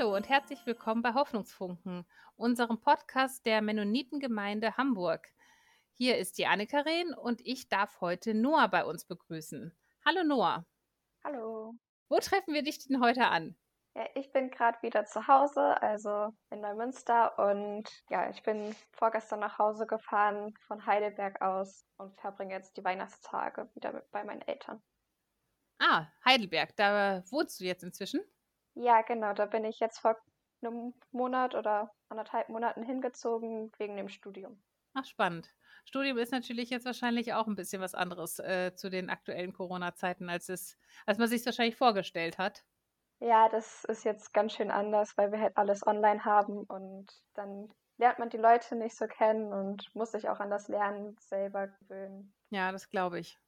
Hallo 0.00 0.16
und 0.16 0.30
herzlich 0.30 0.64
willkommen 0.64 1.02
bei 1.02 1.12
Hoffnungsfunken, 1.12 2.06
unserem 2.36 2.80
Podcast 2.80 3.44
der 3.44 3.60
Mennonitengemeinde 3.60 4.78
Hamburg. 4.78 5.28
Hier 5.92 6.16
ist 6.16 6.38
die 6.38 6.46
Anne-Karin 6.46 7.12
und 7.12 7.42
ich 7.44 7.68
darf 7.68 8.00
heute 8.00 8.32
Noah 8.32 8.68
bei 8.68 8.86
uns 8.86 9.04
begrüßen. 9.04 9.76
Hallo 10.06 10.24
Noah. 10.24 10.64
Hallo. 11.22 11.74
Wo 12.08 12.18
treffen 12.18 12.54
wir 12.54 12.62
dich 12.62 12.78
denn 12.78 13.02
heute 13.02 13.26
an? 13.26 13.56
Ja, 13.94 14.06
ich 14.14 14.32
bin 14.32 14.50
gerade 14.50 14.80
wieder 14.80 15.04
zu 15.04 15.28
Hause, 15.28 15.60
also 15.82 16.32
in 16.48 16.62
Neumünster 16.62 17.38
und 17.38 17.84
ja, 18.08 18.30
ich 18.30 18.42
bin 18.42 18.74
vorgestern 18.92 19.40
nach 19.40 19.58
Hause 19.58 19.86
gefahren 19.86 20.54
von 20.66 20.86
Heidelberg 20.86 21.42
aus 21.42 21.84
und 21.98 22.18
verbringe 22.18 22.54
jetzt 22.54 22.78
die 22.78 22.84
Weihnachtstage 22.84 23.68
wieder 23.74 23.92
mit, 23.92 24.10
bei 24.12 24.24
meinen 24.24 24.40
Eltern. 24.48 24.82
Ah, 25.78 26.06
Heidelberg, 26.24 26.74
da 26.76 27.22
wohnst 27.30 27.60
du 27.60 27.64
jetzt 27.64 27.82
inzwischen? 27.82 28.22
Ja, 28.74 29.02
genau, 29.02 29.32
da 29.32 29.46
bin 29.46 29.64
ich 29.64 29.80
jetzt 29.80 29.98
vor 29.98 30.16
einem 30.62 30.94
Monat 31.10 31.54
oder 31.54 31.92
anderthalb 32.08 32.48
Monaten 32.48 32.82
hingezogen 32.82 33.72
wegen 33.78 33.96
dem 33.96 34.08
Studium. 34.08 34.62
Ach, 34.94 35.04
spannend. 35.04 35.54
Studium 35.84 36.18
ist 36.18 36.32
natürlich 36.32 36.70
jetzt 36.70 36.84
wahrscheinlich 36.84 37.32
auch 37.32 37.46
ein 37.46 37.56
bisschen 37.56 37.80
was 37.80 37.94
anderes 37.94 38.38
äh, 38.38 38.74
zu 38.74 38.90
den 38.90 39.08
aktuellen 39.08 39.52
Corona-Zeiten, 39.52 40.28
als 40.28 40.48
es, 40.48 40.78
als 41.06 41.18
man 41.18 41.28
sich 41.28 41.44
wahrscheinlich 41.46 41.76
vorgestellt 41.76 42.38
hat. 42.38 42.64
Ja, 43.20 43.48
das 43.48 43.84
ist 43.84 44.04
jetzt 44.04 44.32
ganz 44.32 44.54
schön 44.54 44.70
anders, 44.70 45.16
weil 45.16 45.30
wir 45.30 45.40
halt 45.40 45.56
alles 45.56 45.86
online 45.86 46.24
haben 46.24 46.64
und 46.64 47.06
dann 47.34 47.70
lernt 47.98 48.18
man 48.18 48.30
die 48.30 48.38
Leute 48.38 48.76
nicht 48.76 48.96
so 48.96 49.06
kennen 49.06 49.52
und 49.52 49.94
muss 49.94 50.12
sich 50.12 50.28
auch 50.28 50.40
an 50.40 50.50
das 50.50 50.68
Lernen 50.68 51.16
selber 51.20 51.68
gewöhnen. 51.68 52.32
Ja, 52.50 52.72
das 52.72 52.88
glaube 52.88 53.20
ich. 53.20 53.38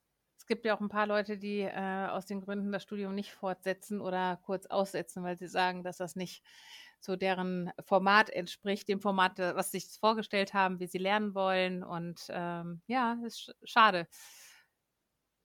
Es 0.42 0.46
gibt 0.48 0.64
ja 0.64 0.74
auch 0.76 0.80
ein 0.80 0.88
paar 0.88 1.06
Leute, 1.06 1.38
die 1.38 1.60
äh, 1.60 2.06
aus 2.08 2.26
den 2.26 2.40
Gründen 2.40 2.72
das 2.72 2.82
Studium 2.82 3.14
nicht 3.14 3.30
fortsetzen 3.30 4.00
oder 4.00 4.40
kurz 4.44 4.66
aussetzen, 4.66 5.22
weil 5.22 5.38
sie 5.38 5.46
sagen, 5.46 5.84
dass 5.84 5.98
das 5.98 6.16
nicht 6.16 6.42
so 6.98 7.14
deren 7.14 7.70
Format 7.84 8.28
entspricht, 8.28 8.88
dem 8.88 9.00
Format, 9.00 9.38
was 9.38 9.70
sie 9.70 9.78
sich 9.78 10.00
vorgestellt 10.00 10.52
haben, 10.52 10.80
wie 10.80 10.88
sie 10.88 10.98
lernen 10.98 11.36
wollen. 11.36 11.84
Und 11.84 12.22
ähm, 12.30 12.82
ja, 12.88 13.18
ist 13.24 13.54
schade 13.62 14.08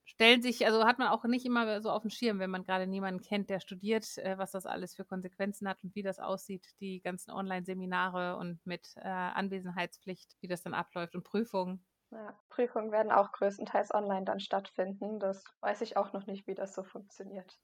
stellen 0.05 0.41
sich, 0.41 0.65
also 0.65 0.83
hat 0.85 0.97
man 0.97 1.09
auch 1.09 1.25
nicht 1.25 1.45
immer 1.45 1.79
so 1.79 1.91
auf 1.91 2.01
dem 2.01 2.09
Schirm, 2.09 2.39
wenn 2.39 2.49
man 2.49 2.63
gerade 2.63 2.87
niemanden 2.87 3.21
kennt, 3.21 3.51
der 3.51 3.59
studiert, 3.59 4.17
äh, 4.17 4.35
was 4.39 4.49
das 4.51 4.65
alles 4.65 4.95
für 4.95 5.05
Konsequenzen 5.05 5.67
hat 5.69 5.83
und 5.83 5.93
wie 5.93 6.01
das 6.01 6.17
aussieht, 6.17 6.65
die 6.79 7.01
ganzen 7.01 7.29
Online-Seminare 7.29 8.37
und 8.37 8.65
mit 8.65 8.93
äh, 8.95 9.01
Anwesenheitspflicht, 9.01 10.37
wie 10.41 10.47
das 10.47 10.63
dann 10.63 10.73
abläuft 10.73 11.13
und 11.13 11.23
Prüfungen. 11.23 11.85
Ja, 12.11 12.39
Prüfungen 12.49 12.91
werden 12.91 13.11
auch 13.11 13.31
größtenteils 13.33 13.93
online 13.93 14.25
dann 14.25 14.39
stattfinden. 14.39 15.19
Das 15.19 15.43
weiß 15.61 15.81
ich 15.81 15.97
auch 15.97 16.13
noch 16.13 16.25
nicht, 16.25 16.47
wie 16.47 16.55
das 16.55 16.73
so 16.73 16.83
funktioniert. 16.83 17.57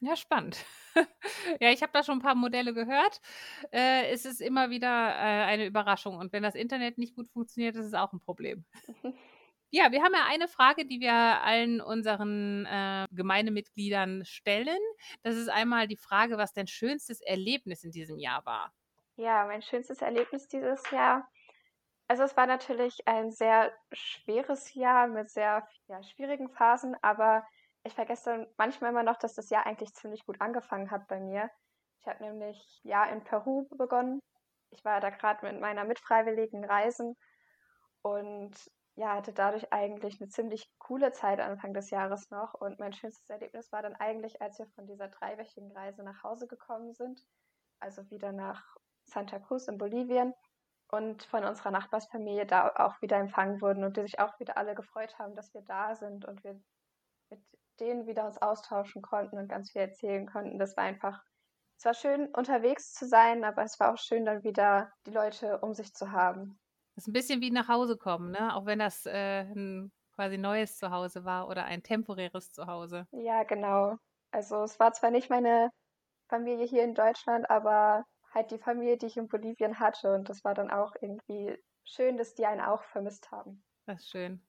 Ja, 0.00 0.14
spannend. 0.14 0.64
ja, 1.60 1.70
ich 1.70 1.82
habe 1.82 1.90
da 1.92 2.04
schon 2.04 2.18
ein 2.18 2.22
paar 2.22 2.36
Modelle 2.36 2.72
gehört. 2.72 3.20
Äh, 3.72 4.10
es 4.12 4.24
ist 4.24 4.40
immer 4.40 4.70
wieder 4.70 4.86
äh, 4.86 5.44
eine 5.44 5.66
Überraschung. 5.66 6.16
Und 6.16 6.32
wenn 6.32 6.44
das 6.44 6.54
Internet 6.54 6.98
nicht 6.98 7.16
gut 7.16 7.28
funktioniert, 7.28 7.74
ist 7.74 7.86
es 7.86 7.94
auch 7.94 8.12
ein 8.12 8.20
Problem. 8.20 8.64
Ja, 9.70 9.92
wir 9.92 10.02
haben 10.02 10.14
ja 10.14 10.24
eine 10.26 10.48
Frage, 10.48 10.86
die 10.86 10.98
wir 10.98 11.12
allen 11.12 11.82
unseren 11.82 12.64
äh, 12.64 13.04
Gemeindemitgliedern 13.10 14.24
stellen. 14.24 14.78
Das 15.22 15.36
ist 15.36 15.48
einmal 15.48 15.86
die 15.86 15.98
Frage, 15.98 16.38
was 16.38 16.54
dein 16.54 16.66
schönstes 16.66 17.20
Erlebnis 17.20 17.84
in 17.84 17.90
diesem 17.90 18.18
Jahr 18.18 18.46
war. 18.46 18.72
Ja, 19.16 19.44
mein 19.44 19.60
schönstes 19.60 20.00
Erlebnis 20.00 20.48
dieses 20.48 20.90
Jahr. 20.90 21.28
Also 22.08 22.22
es 22.22 22.36
war 22.38 22.46
natürlich 22.46 23.06
ein 23.06 23.30
sehr 23.30 23.70
schweres 23.92 24.72
Jahr 24.72 25.08
mit 25.08 25.30
sehr 25.30 25.68
ja, 25.88 26.02
schwierigen 26.02 26.48
Phasen, 26.48 26.96
aber 27.02 27.46
ich 27.84 27.94
vergesse 27.94 28.50
manchmal 28.56 28.90
immer 28.90 29.02
noch, 29.02 29.18
dass 29.18 29.34
das 29.34 29.50
Jahr 29.50 29.66
eigentlich 29.66 29.92
ziemlich 29.94 30.24
gut 30.24 30.40
angefangen 30.40 30.90
hat 30.90 31.06
bei 31.06 31.20
mir. 31.20 31.50
Ich 32.00 32.06
habe 32.06 32.24
nämlich 32.24 32.80
ja 32.82 33.04
in 33.04 33.22
Peru 33.24 33.68
begonnen. 33.76 34.22
Ich 34.70 34.84
war 34.86 35.00
da 35.00 35.10
gerade 35.10 35.46
mit 35.46 35.60
meiner 35.60 35.84
mitfreiwilligen 35.84 36.64
Reisen 36.64 37.14
und 38.00 38.54
ja, 38.94 39.14
hatte 39.14 39.34
dadurch 39.34 39.70
eigentlich 39.72 40.20
eine 40.20 40.28
ziemlich 40.28 40.66
coole 40.78 41.12
Zeit 41.12 41.40
Anfang 41.40 41.74
des 41.74 41.90
Jahres 41.90 42.30
noch. 42.30 42.54
Und 42.54 42.80
mein 42.80 42.94
schönstes 42.94 43.28
Erlebnis 43.28 43.70
war 43.70 43.82
dann 43.82 43.94
eigentlich, 43.94 44.40
als 44.40 44.58
wir 44.58 44.66
von 44.68 44.86
dieser 44.86 45.08
dreiwöchigen 45.08 45.70
Reise 45.72 46.02
nach 46.02 46.24
Hause 46.24 46.48
gekommen 46.48 46.94
sind, 46.94 47.22
also 47.80 48.10
wieder 48.10 48.32
nach 48.32 48.64
Santa 49.04 49.38
Cruz 49.38 49.68
in 49.68 49.78
Bolivien 49.78 50.34
und 50.90 51.22
von 51.24 51.44
unserer 51.44 51.70
Nachbarsfamilie 51.70 52.46
da 52.46 52.72
auch 52.76 53.00
wieder 53.02 53.16
empfangen 53.18 53.60
wurden 53.60 53.84
und 53.84 53.96
die 53.96 54.02
sich 54.02 54.18
auch 54.20 54.38
wieder 54.40 54.56
alle 54.56 54.74
gefreut 54.74 55.18
haben, 55.18 55.34
dass 55.34 55.52
wir 55.54 55.62
da 55.62 55.94
sind 55.94 56.24
und 56.24 56.42
wir 56.44 56.60
mit 57.30 57.40
denen 57.80 58.06
wieder 58.06 58.26
uns 58.26 58.38
austauschen 58.38 59.02
konnten 59.02 59.38
und 59.38 59.48
ganz 59.48 59.70
viel 59.72 59.82
erzählen 59.82 60.26
konnten. 60.26 60.58
Das 60.58 60.76
war 60.76 60.84
einfach, 60.84 61.22
es 61.78 61.84
war 61.84 61.94
schön 61.94 62.28
unterwegs 62.34 62.92
zu 62.92 63.06
sein, 63.06 63.44
aber 63.44 63.62
es 63.62 63.78
war 63.78 63.92
auch 63.92 63.98
schön 63.98 64.24
dann 64.24 64.42
wieder 64.42 64.90
die 65.06 65.12
Leute 65.12 65.58
um 65.60 65.74
sich 65.74 65.92
zu 65.94 66.10
haben. 66.10 66.58
Das 66.94 67.04
ist 67.04 67.08
ein 67.08 67.12
bisschen 67.12 67.40
wie 67.40 67.50
nach 67.50 67.68
Hause 67.68 67.96
kommen, 67.96 68.32
ne? 68.32 68.54
Auch 68.54 68.66
wenn 68.66 68.80
das 68.80 69.06
äh, 69.06 69.42
ein 69.42 69.92
quasi 70.16 70.36
neues 70.36 70.76
Zuhause 70.78 71.24
war 71.24 71.48
oder 71.48 71.64
ein 71.64 71.82
temporäres 71.82 72.50
Zuhause. 72.50 73.06
Ja, 73.12 73.44
genau. 73.44 73.96
Also 74.32 74.64
es 74.64 74.80
war 74.80 74.92
zwar 74.92 75.10
nicht 75.10 75.30
meine 75.30 75.70
Familie 76.28 76.66
hier 76.66 76.82
in 76.82 76.94
Deutschland, 76.94 77.48
aber 77.48 78.04
halt 78.38 78.50
die 78.52 78.58
Familie, 78.58 78.96
die 78.96 79.06
ich 79.06 79.16
in 79.16 79.28
Bolivien 79.28 79.78
hatte. 79.80 80.12
Und 80.14 80.28
das 80.28 80.44
war 80.44 80.54
dann 80.54 80.70
auch 80.70 80.94
irgendwie 81.00 81.58
schön, 81.84 82.16
dass 82.16 82.34
die 82.34 82.46
einen 82.46 82.60
auch 82.60 82.82
vermisst 82.84 83.30
haben. 83.30 83.64
Das 83.86 84.02
ist 84.02 84.10
schön. 84.10 84.40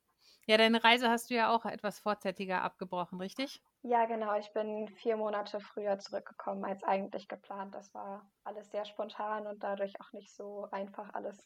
Ja, 0.46 0.58
deine 0.58 0.84
Reise 0.84 1.10
hast 1.10 1.32
du 1.32 1.34
ja 1.34 1.50
auch 1.50 1.66
etwas 1.66 2.00
vorzeitiger 2.00 2.62
abgebrochen, 2.62 3.20
richtig? 3.20 3.64
Ja, 3.82 4.06
genau. 4.06 4.38
Ich 4.38 4.54
bin 4.54 4.88
vier 4.88 5.18
Monate 5.18 5.60
früher 5.60 6.00
zurückgekommen 6.00 6.64
als 6.64 6.82
eigentlich 6.84 7.28
geplant. 7.28 7.76
Das 7.76 7.94
war 7.94 8.32
alles 8.46 8.72
sehr 8.72 8.86
spontan 8.86 9.48
und 9.48 9.64
dadurch 9.64 10.00
auch 10.00 10.14
nicht 10.14 10.34
so 10.34 10.70
einfach 10.72 11.14
alles. 11.14 11.46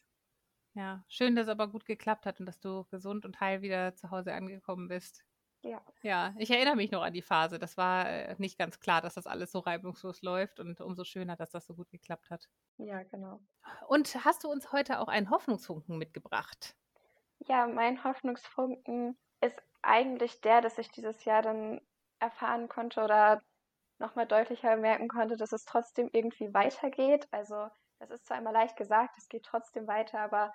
Ja, 0.74 1.04
schön, 1.08 1.34
dass 1.34 1.46
es 1.46 1.50
aber 1.50 1.66
gut 1.68 1.84
geklappt 1.84 2.26
hat 2.26 2.38
und 2.38 2.46
dass 2.46 2.60
du 2.60 2.84
gesund 2.84 3.24
und 3.24 3.40
heil 3.40 3.62
wieder 3.62 3.94
zu 3.96 4.10
Hause 4.10 4.34
angekommen 4.34 4.86
bist. 4.88 5.24
Ja. 5.64 5.80
Ja, 6.02 6.34
ich 6.38 6.50
erinnere 6.50 6.76
mich 6.76 6.90
noch 6.92 7.02
an 7.02 7.14
die 7.14 7.22
Phase. 7.22 7.58
Das 7.58 7.76
war 7.76 8.08
äh, 8.08 8.34
nicht 8.38 8.58
ganz 8.58 8.78
klar, 8.78 9.00
dass 9.00 9.14
das 9.14 9.26
alles 9.26 9.50
so 9.52 9.58
reibungslos 9.60 10.22
läuft 10.22 10.60
und 10.60 10.80
umso 10.80 11.04
schöner, 11.04 11.36
dass 11.36 11.50
das 11.50 11.66
so 11.66 11.74
gut 11.74 11.90
geklappt 11.90 12.30
hat. 12.30 12.48
Ja, 12.78 13.02
genau. 13.02 13.40
Und 13.88 14.24
hast 14.24 14.44
du 14.44 14.48
uns 14.50 14.72
heute 14.72 15.00
auch 15.00 15.08
einen 15.08 15.30
Hoffnungsfunken 15.30 15.96
mitgebracht? 15.98 16.76
Ja, 17.46 17.66
mein 17.66 18.02
Hoffnungsfunken 18.04 19.16
ist 19.40 19.62
eigentlich 19.82 20.40
der, 20.40 20.60
dass 20.60 20.78
ich 20.78 20.90
dieses 20.90 21.24
Jahr 21.24 21.42
dann 21.42 21.80
erfahren 22.18 22.68
konnte 22.68 23.02
oder 23.02 23.42
nochmal 23.98 24.26
deutlicher 24.26 24.76
merken 24.76 25.08
konnte, 25.08 25.36
dass 25.36 25.52
es 25.52 25.64
trotzdem 25.64 26.10
irgendwie 26.12 26.52
weitergeht. 26.54 27.28
Also 27.30 27.68
es 27.98 28.10
ist 28.10 28.26
zwar 28.26 28.38
immer 28.38 28.52
leicht 28.52 28.76
gesagt, 28.76 29.18
es 29.18 29.28
geht 29.28 29.44
trotzdem 29.44 29.86
weiter, 29.86 30.20
aber 30.20 30.52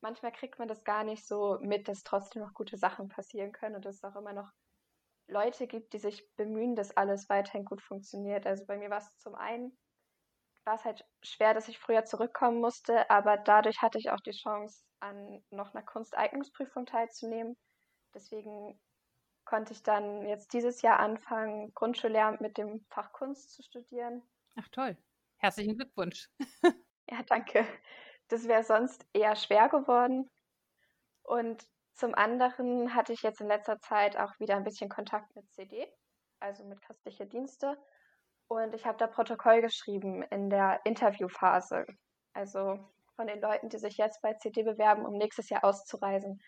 manchmal 0.00 0.32
kriegt 0.32 0.58
man 0.58 0.68
das 0.68 0.84
gar 0.84 1.04
nicht 1.04 1.26
so 1.26 1.58
mit, 1.60 1.88
dass 1.88 2.02
trotzdem 2.02 2.42
noch 2.42 2.54
gute 2.54 2.76
Sachen 2.76 3.08
passieren 3.08 3.52
können 3.52 3.76
und 3.76 3.84
dass 3.84 3.96
es 3.96 4.04
auch 4.04 4.16
immer 4.16 4.32
noch 4.32 4.50
Leute 5.28 5.66
gibt, 5.66 5.92
die 5.92 5.98
sich 5.98 6.28
bemühen, 6.36 6.74
dass 6.74 6.96
alles 6.96 7.28
weiterhin 7.28 7.64
gut 7.64 7.82
funktioniert. 7.82 8.46
Also 8.46 8.64
bei 8.66 8.78
mir 8.78 8.90
war 8.90 8.98
es 8.98 9.18
zum 9.18 9.34
einen, 9.34 9.76
war 10.64 10.76
es 10.76 10.84
halt 10.84 11.04
schwer, 11.22 11.54
dass 11.54 11.68
ich 11.68 11.78
früher 11.78 12.04
zurückkommen 12.04 12.60
musste, 12.60 13.10
aber 13.10 13.36
dadurch 13.36 13.82
hatte 13.82 13.98
ich 13.98 14.10
auch 14.10 14.20
die 14.20 14.32
Chance, 14.32 14.84
an 15.00 15.42
noch 15.50 15.74
einer 15.74 15.84
Kunsteignungsprüfung 15.84 16.86
teilzunehmen. 16.86 17.56
Deswegen 18.14 18.80
konnte 19.44 19.72
ich 19.72 19.82
dann 19.82 20.26
jetzt 20.26 20.52
dieses 20.52 20.82
Jahr 20.82 20.98
anfangen, 20.98 21.72
Grundschullehramt 21.74 22.40
mit 22.40 22.58
dem 22.58 22.84
Fach 22.90 23.12
Kunst 23.12 23.52
zu 23.54 23.62
studieren. 23.62 24.22
Ach 24.56 24.68
toll. 24.68 24.96
Herzlichen 25.38 25.76
Glückwunsch. 25.76 26.28
ja, 27.10 27.22
danke. 27.26 27.66
Das 28.28 28.46
wäre 28.46 28.62
sonst 28.62 29.06
eher 29.12 29.36
schwer 29.36 29.68
geworden. 29.68 30.30
Und 31.22 31.66
zum 31.94 32.14
anderen 32.14 32.94
hatte 32.94 33.12
ich 33.12 33.22
jetzt 33.22 33.40
in 33.40 33.48
letzter 33.48 33.78
Zeit 33.80 34.16
auch 34.16 34.38
wieder 34.38 34.56
ein 34.56 34.64
bisschen 34.64 34.88
Kontakt 34.88 35.34
mit 35.34 35.50
CD, 35.52 35.86
also 36.40 36.64
mit 36.64 36.80
christliche 36.80 37.26
Dienste. 37.26 37.76
Und 38.46 38.74
ich 38.74 38.86
habe 38.86 38.96
da 38.98 39.06
Protokoll 39.06 39.60
geschrieben 39.60 40.22
in 40.22 40.48
der 40.48 40.80
Interviewphase. 40.84 41.84
Also 42.32 42.78
von 43.16 43.26
den 43.26 43.40
Leuten, 43.40 43.68
die 43.68 43.78
sich 43.78 43.96
jetzt 43.96 44.22
bei 44.22 44.34
CD 44.34 44.62
bewerben, 44.62 45.04
um 45.04 45.14
nächstes 45.14 45.48
Jahr 45.48 45.64
auszureisen. 45.64 46.40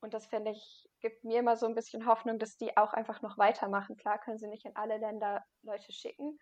Und 0.00 0.14
das 0.14 0.26
finde 0.26 0.52
ich, 0.52 0.88
gibt 1.00 1.24
mir 1.24 1.40
immer 1.40 1.56
so 1.56 1.66
ein 1.66 1.74
bisschen 1.74 2.06
Hoffnung, 2.06 2.38
dass 2.38 2.56
die 2.56 2.76
auch 2.76 2.92
einfach 2.92 3.22
noch 3.22 3.38
weitermachen. 3.38 3.96
Klar 3.96 4.18
können 4.18 4.38
sie 4.38 4.46
nicht 4.46 4.64
in 4.64 4.76
alle 4.76 4.98
Länder 4.98 5.42
Leute 5.62 5.90
schicken, 5.92 6.38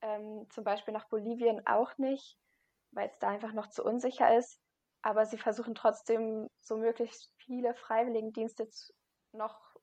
ähm, 0.00 0.46
zum 0.50 0.64
Beispiel 0.64 0.94
nach 0.94 1.08
Bolivien 1.08 1.64
auch 1.66 1.96
nicht, 1.98 2.36
weil 2.92 3.08
es 3.08 3.18
da 3.18 3.28
einfach 3.28 3.52
noch 3.52 3.68
zu 3.68 3.84
unsicher 3.84 4.36
ist. 4.36 4.60
Aber 5.02 5.26
sie 5.26 5.38
versuchen 5.38 5.74
trotzdem 5.74 6.48
so 6.60 6.76
möglichst 6.76 7.32
viele 7.36 7.74
Freiwilligendienste 7.74 8.68
noch 9.32 9.74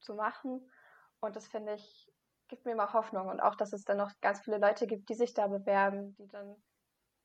zu 0.00 0.14
machen. 0.14 0.70
Und 1.20 1.36
das 1.36 1.48
finde 1.48 1.74
ich, 1.74 2.10
gibt 2.48 2.64
mir 2.64 2.72
immer 2.72 2.92
Hoffnung. 2.92 3.28
Und 3.28 3.40
auch, 3.40 3.56
dass 3.56 3.72
es 3.72 3.84
dann 3.84 3.98
noch 3.98 4.12
ganz 4.20 4.40
viele 4.40 4.58
Leute 4.58 4.86
gibt, 4.86 5.08
die 5.08 5.14
sich 5.14 5.34
da 5.34 5.48
bewerben, 5.48 6.14
die 6.16 6.28
dann 6.28 6.56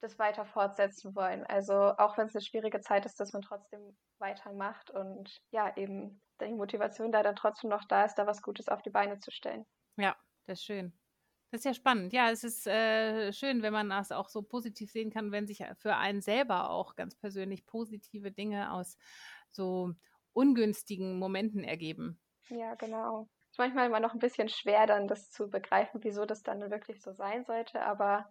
das 0.01 0.19
weiter 0.19 0.45
fortsetzen 0.45 1.15
wollen. 1.15 1.45
Also 1.45 1.73
auch 1.73 2.17
wenn 2.17 2.27
es 2.27 2.35
eine 2.35 2.43
schwierige 2.43 2.79
Zeit 2.81 3.05
ist, 3.05 3.19
dass 3.19 3.33
man 3.33 3.41
trotzdem 3.41 3.97
weitermacht 4.19 4.91
und 4.91 5.37
ja, 5.51 5.75
eben 5.77 6.21
die 6.41 6.53
Motivation 6.53 7.11
da 7.11 7.23
dann 7.23 7.35
trotzdem 7.35 7.69
noch 7.69 7.85
da 7.85 8.05
ist, 8.05 8.15
da 8.15 8.27
was 8.27 8.41
Gutes 8.41 8.69
auf 8.69 8.81
die 8.81 8.89
Beine 8.89 9.19
zu 9.19 9.31
stellen. 9.31 9.65
Ja, 9.97 10.15
das 10.45 10.59
ist 10.59 10.65
schön. 10.65 10.93
Das 11.55 11.61
ist 11.61 11.65
ja 11.67 11.73
spannend. 11.73 12.11
Ja, 12.11 12.31
es 12.31 12.43
ist 12.43 12.67
äh, 12.67 13.31
schön, 13.31 13.61
wenn 13.61 13.71
man 13.71 13.89
das 13.89 14.11
auch 14.11 14.27
so 14.27 14.41
positiv 14.41 14.91
sehen 14.91 15.09
kann, 15.09 15.31
wenn 15.31 15.47
sich 15.47 15.63
für 15.77 15.95
einen 15.95 16.19
selber 16.19 16.69
auch 16.69 16.97
ganz 16.97 17.15
persönlich 17.15 17.65
positive 17.65 18.29
Dinge 18.29 18.73
aus 18.73 18.97
so 19.51 19.93
ungünstigen 20.33 21.17
Momenten 21.17 21.63
ergeben. 21.63 22.19
Ja, 22.49 22.75
genau. 22.75 23.29
Es 23.45 23.51
ist 23.51 23.59
manchmal 23.59 23.85
immer 23.85 24.01
noch 24.01 24.11
ein 24.11 24.19
bisschen 24.19 24.49
schwer, 24.49 24.85
dann 24.85 25.07
das 25.07 25.31
zu 25.31 25.49
begreifen, 25.49 26.03
wieso 26.03 26.25
das 26.25 26.43
dann 26.43 26.59
wirklich 26.69 27.01
so 27.01 27.13
sein 27.13 27.45
sollte, 27.45 27.81
aber 27.83 28.29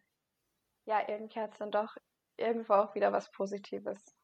ja, 0.85 1.09
irgendwie 1.09 1.41
hat 1.41 1.53
es 1.53 1.59
dann 1.59 1.71
doch 1.71 1.97
irgendwo 2.37 2.75
auch 2.75 2.95
wieder 2.95 3.11
was 3.11 3.31
Positives. 3.31 4.15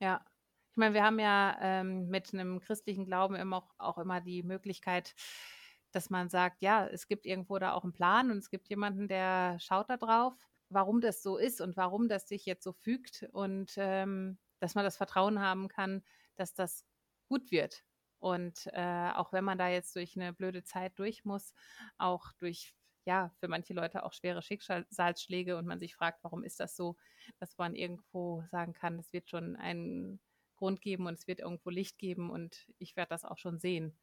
Ja. 0.00 0.24
Ich 0.70 0.78
meine, 0.78 0.94
wir 0.94 1.04
haben 1.04 1.18
ja 1.18 1.58
ähm, 1.60 2.08
mit 2.08 2.32
einem 2.32 2.58
christlichen 2.58 3.04
Glauben 3.04 3.34
immer 3.34 3.58
auch, 3.58 3.74
auch 3.76 3.98
immer 3.98 4.22
die 4.22 4.42
Möglichkeit, 4.42 5.14
dass 5.94 6.10
man 6.10 6.28
sagt, 6.28 6.62
ja, 6.62 6.86
es 6.86 7.06
gibt 7.06 7.26
irgendwo 7.26 7.58
da 7.58 7.72
auch 7.72 7.84
einen 7.84 7.92
Plan 7.92 8.30
und 8.30 8.38
es 8.38 8.50
gibt 8.50 8.68
jemanden, 8.68 9.08
der 9.08 9.58
schaut 9.60 9.88
da 9.90 9.96
drauf, 9.96 10.34
warum 10.68 11.00
das 11.00 11.22
so 11.22 11.36
ist 11.36 11.60
und 11.60 11.76
warum 11.76 12.08
das 12.08 12.28
sich 12.28 12.46
jetzt 12.46 12.64
so 12.64 12.72
fügt 12.72 13.26
und 13.32 13.74
ähm, 13.76 14.38
dass 14.60 14.74
man 14.74 14.84
das 14.84 14.96
Vertrauen 14.96 15.40
haben 15.40 15.68
kann, 15.68 16.02
dass 16.36 16.54
das 16.54 16.84
gut 17.28 17.50
wird. 17.50 17.84
Und 18.18 18.68
äh, 18.72 19.10
auch 19.14 19.32
wenn 19.32 19.44
man 19.44 19.58
da 19.58 19.68
jetzt 19.68 19.94
durch 19.96 20.16
eine 20.16 20.32
blöde 20.32 20.64
Zeit 20.64 20.98
durch 20.98 21.24
muss, 21.24 21.52
auch 21.98 22.32
durch, 22.38 22.74
ja, 23.04 23.30
für 23.38 23.48
manche 23.48 23.74
Leute 23.74 24.02
auch 24.04 24.14
schwere 24.14 24.42
Schicksalsschläge 24.42 25.56
und 25.58 25.66
man 25.66 25.78
sich 25.78 25.94
fragt, 25.94 26.24
warum 26.24 26.42
ist 26.42 26.58
das 26.58 26.74
so, 26.74 26.96
dass 27.38 27.56
man 27.58 27.74
irgendwo 27.74 28.42
sagen 28.50 28.72
kann, 28.72 28.98
es 28.98 29.12
wird 29.12 29.28
schon 29.28 29.56
einen 29.56 30.20
Grund 30.56 30.80
geben 30.80 31.06
und 31.06 31.14
es 31.14 31.26
wird 31.26 31.40
irgendwo 31.40 31.70
Licht 31.70 31.98
geben 31.98 32.30
und 32.30 32.66
ich 32.78 32.96
werde 32.96 33.10
das 33.10 33.24
auch 33.24 33.38
schon 33.38 33.58
sehen 33.58 33.98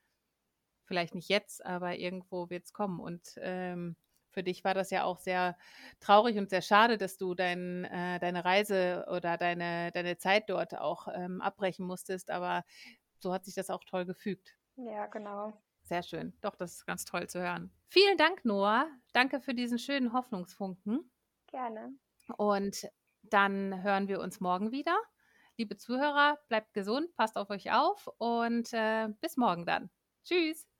vielleicht 0.91 1.15
nicht 1.15 1.29
jetzt, 1.29 1.65
aber 1.65 1.97
irgendwo 1.97 2.49
wird 2.49 2.65
es 2.65 2.73
kommen. 2.73 2.99
Und 2.99 3.21
ähm, 3.37 3.95
für 4.29 4.43
dich 4.43 4.65
war 4.65 4.73
das 4.73 4.91
ja 4.91 5.05
auch 5.05 5.19
sehr 5.19 5.57
traurig 6.01 6.37
und 6.37 6.49
sehr 6.49 6.61
schade, 6.61 6.97
dass 6.97 7.17
du 7.17 7.33
dein, 7.33 7.85
äh, 7.85 8.19
deine 8.19 8.43
Reise 8.43 9.05
oder 9.09 9.37
deine, 9.37 9.91
deine 9.93 10.17
Zeit 10.17 10.49
dort 10.49 10.77
auch 10.77 11.07
ähm, 11.13 11.39
abbrechen 11.39 11.85
musstest. 11.85 12.29
Aber 12.29 12.65
so 13.19 13.33
hat 13.33 13.45
sich 13.45 13.55
das 13.55 13.69
auch 13.69 13.85
toll 13.85 14.05
gefügt. 14.05 14.57
Ja, 14.75 15.07
genau. 15.07 15.53
Sehr 15.83 16.03
schön. 16.03 16.33
Doch, 16.41 16.55
das 16.57 16.73
ist 16.73 16.85
ganz 16.85 17.05
toll 17.05 17.27
zu 17.29 17.39
hören. 17.41 17.71
Vielen 17.87 18.17
Dank, 18.17 18.43
Noah. 18.43 18.87
Danke 19.13 19.39
für 19.39 19.53
diesen 19.53 19.79
schönen 19.79 20.11
Hoffnungsfunken. 20.11 21.09
Gerne. 21.47 21.93
Und 22.37 22.87
dann 23.23 23.81
hören 23.81 24.09
wir 24.09 24.19
uns 24.19 24.41
morgen 24.41 24.71
wieder. 24.71 24.97
Liebe 25.57 25.77
Zuhörer, 25.77 26.37
bleibt 26.49 26.73
gesund, 26.73 27.15
passt 27.15 27.37
auf 27.37 27.49
euch 27.49 27.71
auf 27.71 28.09
und 28.17 28.73
äh, 28.73 29.09
bis 29.21 29.37
morgen 29.37 29.65
dann. 29.65 29.89
Tschüss. 30.23 30.70